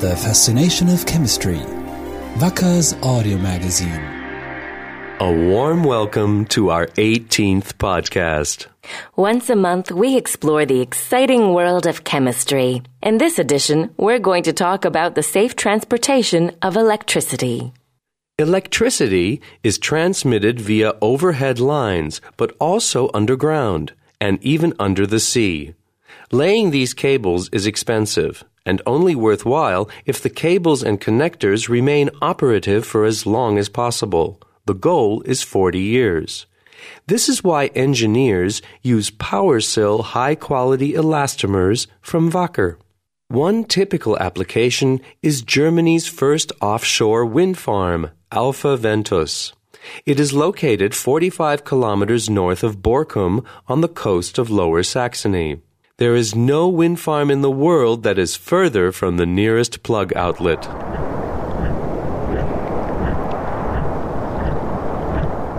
The 0.00 0.16
Fascination 0.16 0.88
of 0.88 1.06
Chemistry, 1.06 1.60
Wacker's 2.40 2.94
audio 2.94 3.38
magazine. 3.38 4.02
A 5.20 5.32
warm 5.32 5.84
welcome 5.84 6.46
to 6.46 6.70
our 6.70 6.88
18th 6.88 7.74
podcast. 7.74 8.66
Once 9.14 9.48
a 9.48 9.54
month, 9.54 9.92
we 9.92 10.16
explore 10.16 10.66
the 10.66 10.80
exciting 10.80 11.54
world 11.54 11.86
of 11.86 12.02
chemistry. 12.02 12.82
In 13.04 13.18
this 13.18 13.38
edition, 13.38 13.94
we're 13.96 14.18
going 14.18 14.42
to 14.42 14.52
talk 14.52 14.84
about 14.84 15.14
the 15.14 15.22
safe 15.22 15.54
transportation 15.54 16.50
of 16.60 16.76
electricity. 16.76 17.72
Electricity 18.36 19.40
is 19.62 19.78
transmitted 19.78 20.60
via 20.60 20.94
overhead 21.00 21.60
lines, 21.60 22.20
but 22.36 22.50
also 22.58 23.10
underground 23.14 23.92
and 24.20 24.42
even 24.42 24.74
under 24.80 25.06
the 25.06 25.20
sea. 25.20 25.74
Laying 26.32 26.72
these 26.72 26.94
cables 26.94 27.48
is 27.50 27.64
expensive 27.64 28.44
and 28.66 28.80
only 28.86 29.14
worthwhile 29.14 29.88
if 30.06 30.22
the 30.22 30.30
cables 30.30 30.82
and 30.82 31.00
connectors 31.00 31.68
remain 31.68 32.10
operative 32.22 32.86
for 32.86 33.04
as 33.04 33.26
long 33.26 33.58
as 33.58 33.68
possible. 33.68 34.40
The 34.66 34.74
goal 34.74 35.22
is 35.22 35.42
40 35.42 35.78
years. 35.80 36.46
This 37.06 37.28
is 37.28 37.44
why 37.44 37.66
engineers 37.68 38.62
use 38.82 39.10
PowerSil 39.10 40.02
high 40.04 40.34
quality 40.34 40.92
elastomers 40.92 41.86
from 42.00 42.30
Wacker. 42.30 42.76
One 43.28 43.64
typical 43.64 44.18
application 44.18 45.00
is 45.22 45.42
Germany's 45.42 46.06
first 46.06 46.52
offshore 46.60 47.24
wind 47.24 47.58
farm, 47.58 48.10
Alpha 48.30 48.76
Ventus. 48.76 49.52
It 50.06 50.18
is 50.20 50.32
located 50.32 50.94
45 50.94 51.64
kilometers 51.64 52.30
north 52.30 52.62
of 52.62 52.78
Borkum 52.78 53.44
on 53.66 53.80
the 53.80 53.88
coast 53.88 54.38
of 54.38 54.50
Lower 54.50 54.82
Saxony. 54.82 55.60
There 55.98 56.16
is 56.16 56.34
no 56.34 56.66
wind 56.66 56.98
farm 56.98 57.30
in 57.30 57.40
the 57.40 57.50
world 57.52 58.02
that 58.02 58.18
is 58.18 58.34
further 58.34 58.90
from 58.90 59.16
the 59.16 59.26
nearest 59.26 59.84
plug 59.84 60.12
outlet. 60.16 60.64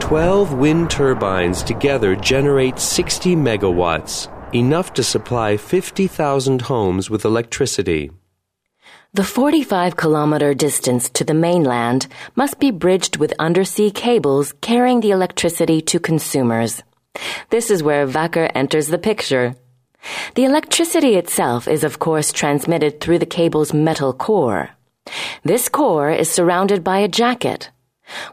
Twelve 0.00 0.52
wind 0.52 0.90
turbines 0.90 1.62
together 1.62 2.16
generate 2.16 2.80
60 2.80 3.36
megawatts, 3.36 4.26
enough 4.52 4.92
to 4.94 5.04
supply 5.04 5.56
50,000 5.56 6.62
homes 6.62 7.08
with 7.08 7.24
electricity. 7.24 8.10
The 9.14 9.22
45 9.22 9.96
kilometer 9.96 10.54
distance 10.54 11.08
to 11.10 11.22
the 11.22 11.34
mainland 11.34 12.08
must 12.34 12.58
be 12.58 12.72
bridged 12.72 13.16
with 13.16 13.32
undersea 13.38 13.92
cables 13.92 14.54
carrying 14.60 14.98
the 14.98 15.12
electricity 15.12 15.80
to 15.82 16.00
consumers. 16.00 16.82
This 17.50 17.70
is 17.70 17.84
where 17.84 18.08
Wacker 18.08 18.50
enters 18.56 18.88
the 18.88 18.98
picture. 18.98 19.54
The 20.34 20.44
electricity 20.44 21.14
itself 21.14 21.68
is 21.68 21.84
of 21.84 21.98
course 21.98 22.32
transmitted 22.32 23.00
through 23.00 23.18
the 23.18 23.26
cable's 23.26 23.72
metal 23.72 24.12
core. 24.12 24.70
This 25.44 25.68
core 25.68 26.10
is 26.10 26.30
surrounded 26.30 26.82
by 26.82 26.98
a 26.98 27.08
jacket. 27.08 27.70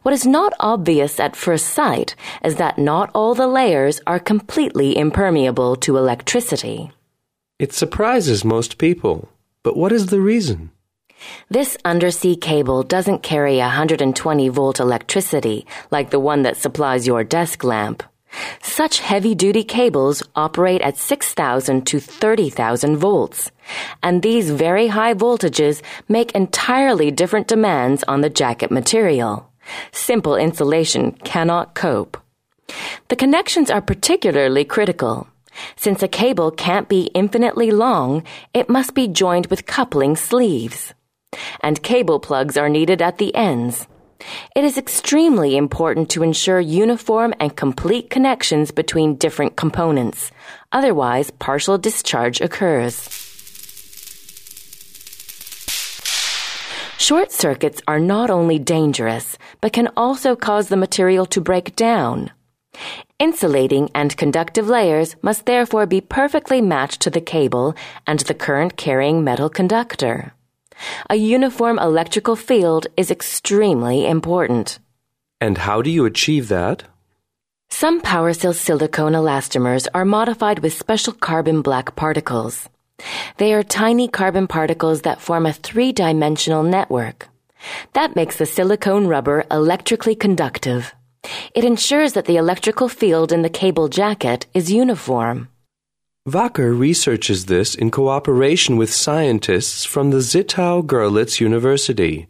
What 0.04 0.14
is 0.14 0.26
not 0.26 0.54
obvious 0.60 1.20
at 1.20 1.36
first 1.36 1.68
sight 1.70 2.16
is 2.44 2.56
that 2.56 2.78
not 2.78 3.10
all 3.16 3.34
the 3.34 3.48
layers 3.48 4.02
are 4.06 4.20
completely 4.20 4.96
impermeable 4.98 5.76
to 5.78 5.98
electricity. 5.98 6.92
It 7.60 7.74
surprises 7.74 8.44
most 8.46 8.78
people, 8.78 9.30
but 9.64 9.78
what 9.78 9.92
is 9.92 10.08
the 10.08 10.22
reason? 10.22 10.72
This 11.50 11.78
undersea 11.86 12.36
cable 12.36 12.84
doesn't 12.84 13.24
carry 13.24 13.58
120 13.58 14.50
volt 14.50 14.80
electricity 14.80 15.66
like 15.90 16.10
the 16.10 16.20
one 16.20 16.44
that 16.44 16.58
supplies 16.58 17.08
your 17.08 17.24
desk 17.24 17.64
lamp. 17.64 18.04
Such 18.62 19.00
heavy 19.00 19.36
duty 19.36 19.64
cables 19.64 20.23
operate 20.36 20.81
at 20.81 20.98
6,000 20.98 21.86
to 21.88 22.00
30,000 22.00 22.98
volts, 22.98 23.52
and 24.02 24.22
these 24.22 24.50
very 24.50 24.88
high 24.88 25.14
voltages 25.14 25.81
make 26.08 26.31
entirely 26.31 27.12
different 27.12 27.48
demands 27.48 28.03
on 28.08 28.22
the 28.22 28.30
jacket 28.30 28.72
material. 28.72 29.50
Simple 29.92 30.36
insulation 30.36 31.12
cannot 31.23 31.75
cope. 31.75 32.18
The 33.09 33.16
connections 33.16 33.69
are 33.69 33.81
particularly 33.81 34.66
critical. 34.66 35.28
Since 35.75 36.02
a 36.02 36.08
cable 36.08 36.52
can't 36.52 36.90
be 36.90 37.12
infinitely 37.13 37.72
long, 37.72 38.24
it 38.53 38.69
must 38.69 38.94
be 38.96 39.08
joined 39.08 39.47
with 39.47 39.68
coupling 39.68 40.16
sleeves. 40.16 40.94
And 41.62 41.84
cable 41.84 42.19
plugs 42.19 42.58
are 42.58 42.69
needed 42.69 43.02
at 43.02 43.18
the 43.18 43.34
ends. 43.35 43.88
It 44.56 44.63
is 44.63 44.78
extremely 44.78 45.57
important 45.57 46.09
to 46.11 46.23
ensure 46.23 46.59
uniform 46.59 47.34
and 47.39 47.56
complete 47.56 48.09
connections 48.09 48.72
between 48.72 49.16
different 49.16 49.56
components. 49.56 50.31
Otherwise, 50.72 51.31
partial 51.31 51.78
discharge 51.78 52.41
occurs. 52.41 53.09
Short 56.97 57.31
circuits 57.31 57.81
are 57.85 58.00
not 58.00 58.29
only 58.29 58.59
dangerous, 58.59 59.38
but 59.59 59.73
can 59.73 59.89
also 59.97 60.35
cause 60.35 60.69
the 60.69 60.78
material 60.78 61.25
to 61.28 61.41
break 61.41 61.75
down. 61.75 62.31
Insulating 63.19 63.90
and 63.94 64.16
conductive 64.16 64.67
layers 64.67 65.16
must 65.22 65.45
therefore 65.45 65.85
be 65.85 66.01
perfectly 66.01 66.61
matched 66.61 67.01
to 67.01 67.09
the 67.09 67.22
cable 67.22 67.75
and 68.07 68.19
the 68.22 68.34
current 68.34 68.78
carrying 68.78 69.23
metal 69.23 69.50
conductor. 69.50 70.34
A 71.10 71.16
uniform 71.16 71.80
electrical 71.80 72.36
field 72.36 72.88
is 72.98 73.12
extremely 73.12 74.06
important. 74.08 74.80
And 75.42 75.58
how 75.58 75.82
do 75.82 75.90
you 75.90 76.06
achieve 76.06 76.48
that? 76.48 76.84
Some 77.70 78.02
PowerSil 78.02 78.54
silicone 78.54 79.14
elastomers 79.14 79.88
are 79.94 80.06
modified 80.06 80.60
with 80.60 80.74
special 80.74 81.14
carbon 81.14 81.62
black 81.62 81.96
particles. 81.96 82.70
They 83.38 83.54
are 83.54 83.64
tiny 83.64 84.08
carbon 84.08 84.48
particles 84.48 85.02
that 85.02 85.22
form 85.22 85.46
a 85.46 85.54
three-dimensional 85.54 86.64
network. 86.64 87.28
That 87.94 88.16
makes 88.16 88.38
the 88.38 88.46
silicone 88.46 89.08
rubber 89.08 89.46
electrically 89.50 90.16
conductive. 90.16 90.94
It 91.56 91.64
ensures 91.64 92.14
that 92.14 92.26
the 92.26 92.38
electrical 92.38 92.90
field 92.90 93.32
in 93.32 93.42
the 93.42 93.50
cable 93.50 93.88
jacket 93.88 94.46
is 94.54 94.72
uniform. 94.72 95.48
Wacker 96.28 96.79
researches 96.79 97.47
this 97.47 97.75
in 97.75 97.91
cooperation 97.91 98.78
with 98.78 98.94
scientists 98.94 99.84
from 99.84 100.11
the 100.11 100.19
Zittau 100.19 100.81
Görlitz 100.81 101.41
University. 101.41 102.28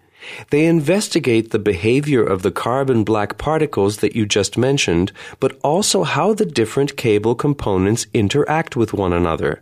They 0.49 0.65
investigate 0.65 1.51
the 1.51 1.59
behavior 1.59 2.23
of 2.23 2.41
the 2.41 2.49
carbon 2.49 3.03
black 3.03 3.37
particles 3.37 3.97
that 3.97 4.15
you 4.15 4.25
just 4.25 4.57
mentioned, 4.57 5.11
but 5.39 5.59
also 5.63 6.01
how 6.01 6.33
the 6.33 6.43
different 6.43 6.97
cable 6.97 7.35
components 7.35 8.07
interact 8.15 8.75
with 8.75 8.93
one 8.93 9.13
another. 9.13 9.61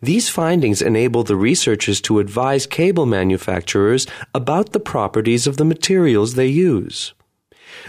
These 0.00 0.28
findings 0.28 0.80
enable 0.80 1.24
the 1.24 1.34
researchers 1.34 2.00
to 2.02 2.20
advise 2.20 2.68
cable 2.68 3.04
manufacturers 3.04 4.06
about 4.32 4.74
the 4.74 4.78
properties 4.78 5.48
of 5.48 5.56
the 5.56 5.64
materials 5.64 6.34
they 6.34 6.46
use. 6.46 7.14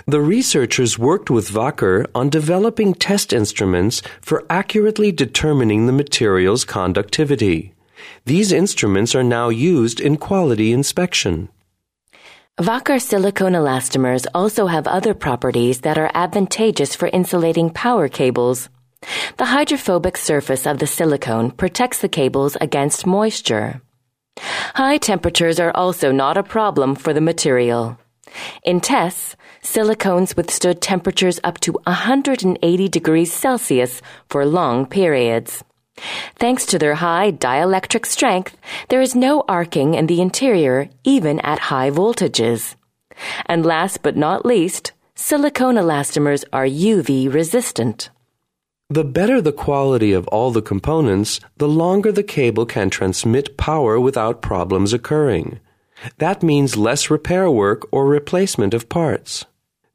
The 0.05 0.21
researchers 0.21 0.97
worked 0.99 1.29
with 1.29 1.51
Wacker 1.51 2.05
on 2.13 2.29
developing 2.29 2.93
test 2.93 3.33
instruments 3.33 4.01
for 4.21 4.45
accurately 4.49 5.11
determining 5.11 5.85
the 5.85 5.93
material's 5.93 6.65
conductivity. 6.65 7.73
These 8.25 8.51
instruments 8.51 9.15
are 9.15 9.23
now 9.23 9.49
used 9.49 9.99
in 9.99 10.17
quality 10.17 10.71
inspection. 10.71 11.49
Wacker 12.59 12.99
silicone 12.99 13.53
elastomers 13.53 14.25
also 14.33 14.65
have 14.67 14.87
other 14.87 15.13
properties 15.13 15.81
that 15.81 15.97
are 15.97 16.11
advantageous 16.13 16.95
for 16.95 17.07
insulating 17.09 17.69
power 17.69 18.07
cables. 18.07 18.69
The 19.37 19.45
hydrophobic 19.45 20.17
surface 20.17 20.65
of 20.65 20.79
the 20.79 20.87
silicone 20.87 21.51
protects 21.51 21.99
the 21.99 22.09
cables 22.09 22.57
against 22.59 23.05
moisture. 23.05 23.81
High 24.73 24.97
temperatures 24.97 25.59
are 25.59 25.71
also 25.75 26.11
not 26.11 26.37
a 26.37 26.43
problem 26.43 26.95
for 26.95 27.13
the 27.13 27.21
material. 27.21 27.99
In 28.63 28.81
tests, 28.81 29.35
silicones 29.67 30.35
withstood 30.35 30.81
temperatures 30.81 31.39
up 31.43 31.59
to 31.59 31.73
180 31.83 32.87
degrees 32.87 33.33
Celsius 33.33 34.01
for 34.29 34.45
long 34.45 34.85
periods. 34.85 35.63
Thanks 36.35 36.65
to 36.67 36.79
their 36.79 36.95
high 36.95 37.31
dielectric 37.33 38.05
strength, 38.05 38.55
there 38.89 39.01
is 39.01 39.13
no 39.13 39.43
arcing 39.47 39.93
in 39.93 40.07
the 40.07 40.21
interior 40.21 40.89
even 41.03 41.39
at 41.41 41.59
high 41.59 41.91
voltages. 41.91 42.75
And 43.45 43.65
last 43.65 44.01
but 44.03 44.15
not 44.15 44.45
least, 44.45 44.93
silicone 45.15 45.75
elastomers 45.75 46.45
are 46.53 46.65
UV 46.65 47.31
resistant. 47.33 48.09
The 48.89 49.03
better 49.03 49.41
the 49.41 49.51
quality 49.51 50.13
of 50.13 50.27
all 50.29 50.51
the 50.51 50.61
components, 50.61 51.41
the 51.57 51.67
longer 51.67 52.13
the 52.13 52.23
cable 52.23 52.65
can 52.65 52.89
transmit 52.89 53.57
power 53.57 53.99
without 53.99 54.41
problems 54.41 54.93
occurring. 54.93 55.59
That 56.19 56.41
means 56.41 56.77
less 56.77 57.09
repair 57.09 57.51
work 57.51 57.85
or 57.91 58.07
replacement 58.07 58.73
of 58.73 58.87
parts. 58.87 59.45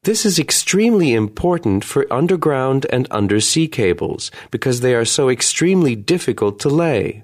This 0.05 0.27
is 0.27 0.41
extremely 0.41 1.13
important 1.13 1.85
for 1.85 2.13
underground 2.13 2.87
and 2.91 3.07
undersea 3.13 3.69
cables 3.69 4.33
because 4.51 4.81
they 4.81 4.97
are 4.97 5.05
so 5.05 5.29
extremely 5.29 5.95
difficult 5.95 6.59
to 6.61 6.69
lay. 6.69 7.23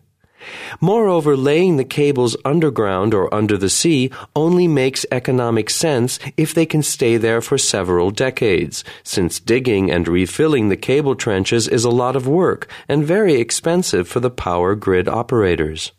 Moreover, 0.81 1.37
laying 1.37 1.77
the 1.77 1.85
cables 1.85 2.37
underground 2.45 3.15
or 3.15 3.35
under 3.35 3.57
the 3.59 3.69
sea 3.69 4.13
only 4.37 4.69
makes 4.69 5.05
economic 5.11 5.71
sense 5.71 6.21
if 6.37 6.55
they 6.55 6.65
can 6.65 6.85
stay 6.85 7.17
there 7.17 7.41
for 7.41 7.59
several 7.59 8.13
decades, 8.13 8.85
since 9.03 9.41
digging 9.41 9.91
and 9.91 10.07
refilling 10.07 10.69
the 10.69 10.77
cable 10.77 11.17
trenches 11.17 11.67
is 11.67 11.85
a 11.85 11.91
lot 11.91 12.15
of 12.15 12.29
work 12.29 12.71
and 12.89 13.05
very 13.05 13.41
expensive 13.41 14.07
for 14.07 14.21
the 14.21 14.31
power 14.31 14.77
grid 14.77 15.09
operators. 15.09 15.91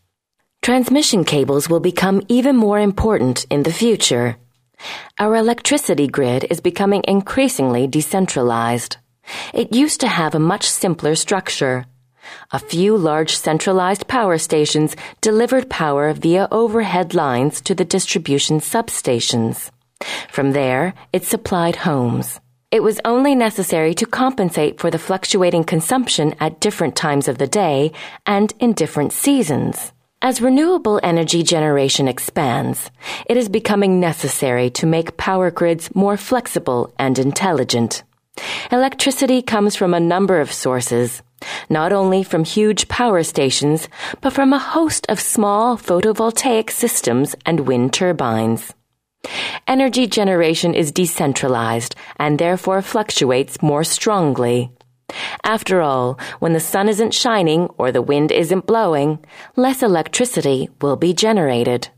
Transmission 0.61 1.25
cables 1.25 1.69
will 1.69 1.81
become 1.81 2.21
even 2.29 2.55
more 2.55 2.79
important 2.79 3.45
in 3.49 3.63
the 3.63 3.73
future. 3.73 4.37
Our 5.17 5.35
electricity 5.35 6.07
grid 6.07 6.45
is 6.49 6.61
becoming 6.61 7.03
increasingly 7.07 7.87
decentralized. 7.87 8.97
It 9.53 9.75
used 9.75 9.99
to 10.01 10.07
have 10.07 10.35
a 10.35 10.39
much 10.39 10.69
simpler 10.69 11.15
structure. 11.15 11.85
A 12.51 12.59
few 12.59 12.97
large 12.97 13.35
centralized 13.35 14.07
power 14.07 14.37
stations 14.37 14.95
delivered 15.21 15.69
power 15.69 16.13
via 16.13 16.47
overhead 16.51 17.13
lines 17.13 17.61
to 17.61 17.75
the 17.75 17.85
distribution 17.85 18.59
substations. 18.59 19.71
From 20.29 20.51
there, 20.51 20.93
it 21.11 21.25
supplied 21.25 21.77
homes. 21.77 22.39
It 22.71 22.83
was 22.83 23.01
only 23.03 23.33
necessary 23.33 23.95
to 23.95 24.05
compensate 24.05 24.79
for 24.79 24.91
the 24.91 24.99
fluctuating 24.99 25.63
consumption 25.63 26.35
at 26.39 26.59
different 26.59 26.95
times 26.95 27.27
of 27.27 27.39
the 27.39 27.47
day 27.47 27.91
and 28.25 28.53
in 28.59 28.73
different 28.73 29.11
seasons. 29.11 29.91
As 30.21 30.41
renewable 30.41 30.99
energy 31.01 31.43
generation 31.43 32.09
expands, 32.09 32.91
it 33.25 33.37
is 33.37 33.47
becoming 33.47 34.01
necessary 34.01 34.69
to 34.71 34.85
make 34.85 35.15
power 35.15 35.49
grids 35.49 35.95
more 35.95 36.17
flexible 36.17 36.93
and 36.99 37.17
intelligent. 37.17 38.03
Electricity 38.69 39.41
comes 39.41 39.77
from 39.77 39.93
a 39.93 39.99
number 39.99 40.41
of 40.41 40.51
sources, 40.51 41.21
not 41.69 41.93
only 41.93 42.23
from 42.23 42.43
huge 42.43 42.89
power 42.89 43.23
stations, 43.23 43.87
but 44.19 44.33
from 44.33 44.51
a 44.51 44.59
host 44.59 45.05
of 45.07 45.21
small 45.21 45.77
photovoltaic 45.77 46.69
systems 46.69 47.33
and 47.45 47.61
wind 47.61 47.93
turbines. 47.93 48.73
Energy 49.67 50.05
generation 50.05 50.73
is 50.73 50.91
decentralized 50.91 51.95
and 52.17 52.37
therefore 52.37 52.81
fluctuates 52.81 53.61
more 53.61 53.85
strongly. 53.85 54.69
After 55.43 55.81
all, 55.81 56.19
when 56.39 56.53
the 56.53 56.59
sun 56.59 56.89
isn't 56.89 57.13
shining 57.13 57.67
or 57.77 57.91
the 57.91 58.01
wind 58.01 58.31
isn't 58.31 58.65
blowing, 58.65 59.19
less 59.55 59.81
electricity 59.81 60.69
will 60.81 60.95
be 60.95 61.13
generated. 61.13 61.89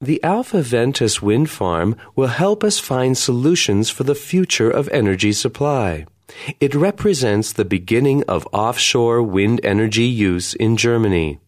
The 0.00 0.22
Alpha 0.22 0.60
Ventus 0.60 1.22
wind 1.22 1.48
farm 1.48 1.96
will 2.14 2.26
help 2.26 2.62
us 2.62 2.78
find 2.78 3.16
solutions 3.16 3.88
for 3.88 4.04
the 4.04 4.14
future 4.14 4.70
of 4.70 4.90
energy 4.90 5.32
supply. 5.32 6.04
It 6.60 6.74
represents 6.74 7.52
the 7.52 7.64
beginning 7.64 8.22
of 8.24 8.48
offshore 8.52 9.22
wind 9.22 9.60
energy 9.64 10.04
use 10.04 10.52
in 10.54 10.76
Germany. 10.76 11.40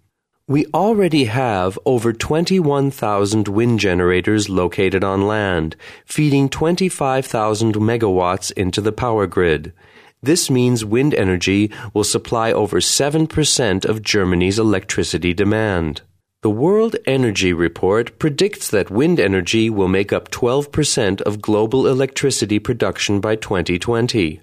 We 0.46 0.64
already 0.72 1.24
have 1.26 1.78
over 1.84 2.14
21,000 2.14 3.48
wind 3.48 3.80
generators 3.80 4.48
located 4.48 5.04
on 5.04 5.26
land, 5.26 5.76
feeding 6.06 6.48
25,000 6.48 7.74
megawatts 7.74 8.50
into 8.52 8.80
the 8.80 8.92
power 8.92 9.26
grid. 9.26 9.74
This 10.22 10.50
means 10.50 10.84
wind 10.84 11.14
energy 11.14 11.70
will 11.94 12.04
supply 12.04 12.52
over 12.52 12.80
7% 12.80 13.84
of 13.84 14.02
Germany's 14.02 14.58
electricity 14.58 15.32
demand. 15.32 16.02
The 16.42 16.50
World 16.50 16.96
Energy 17.06 17.52
Report 17.52 18.18
predicts 18.18 18.68
that 18.70 18.90
wind 18.90 19.18
energy 19.18 19.70
will 19.70 19.88
make 19.88 20.12
up 20.12 20.30
12% 20.30 21.20
of 21.22 21.42
global 21.42 21.86
electricity 21.86 22.58
production 22.58 23.20
by 23.20 23.36
2020 23.36 24.40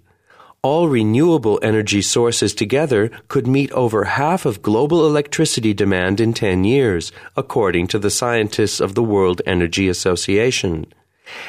all 0.65 0.87
renewable 0.87 1.59
energy 1.61 2.01
sources 2.01 2.51
together 2.55 3.11
could 3.27 3.45
meet 3.45 3.71
over 3.73 4.05
half 4.05 4.47
of 4.47 4.63
global 4.63 5.05
electricity 5.05 5.75
demand 5.75 6.19
in 6.19 6.33
10 6.33 6.63
years, 6.63 7.11
according 7.37 7.85
to 7.85 7.99
the 7.99 8.09
scientists 8.09 8.79
of 8.79 8.95
the 8.95 9.03
World 9.03 9.43
Energy 9.45 9.87
Association. 9.87 10.91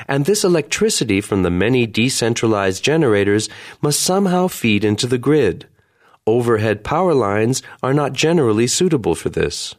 And 0.08 0.24
this 0.24 0.44
electricity 0.44 1.20
from 1.20 1.42
the 1.42 1.50
many 1.50 1.86
decentralized 1.86 2.82
generators 2.82 3.48
must 3.80 4.00
somehow 4.00 4.48
feed 4.48 4.84
into 4.84 5.06
the 5.06 5.18
grid. 5.18 5.66
Overhead 6.26 6.82
power 6.82 7.14
lines 7.14 7.62
are 7.82 7.94
not 7.94 8.12
generally 8.12 8.66
suitable 8.66 9.14
for 9.14 9.28
this. 9.28 9.74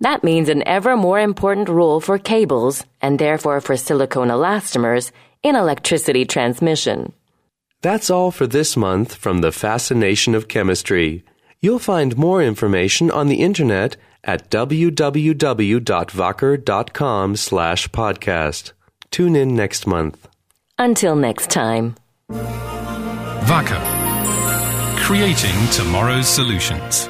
That 0.00 0.24
means 0.24 0.48
an 0.48 0.66
ever 0.66 0.96
more 0.96 1.20
important 1.20 1.68
role 1.68 2.00
for 2.00 2.18
cables, 2.18 2.84
and 3.02 3.18
therefore 3.18 3.60
for 3.60 3.76
silicone 3.76 4.28
elastomers, 4.28 5.10
in 5.42 5.56
electricity 5.56 6.24
transmission. 6.24 7.12
That's 7.82 8.10
all 8.10 8.30
for 8.30 8.46
this 8.46 8.76
month 8.76 9.14
from 9.14 9.40
The 9.40 9.52
Fascination 9.52 10.34
of 10.34 10.48
Chemistry. 10.48 11.24
You'll 11.60 11.78
find 11.78 12.16
more 12.16 12.42
information 12.42 13.10
on 13.10 13.28
the 13.28 13.40
internet 13.40 13.96
at 14.24 14.50
www.wacker.com 14.50 17.36
slash 17.36 17.88
podcast. 17.88 18.72
Tune 19.10 19.34
in 19.36 19.56
next 19.56 19.86
month. 19.86 20.28
Until 20.78 21.16
next 21.16 21.50
time. 21.50 21.96
Wacker. 22.30 23.82
Creating 24.98 25.66
tomorrow's 25.72 26.28
solutions. 26.28 27.08